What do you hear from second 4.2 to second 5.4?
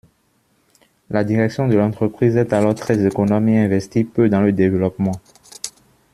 dans le développement.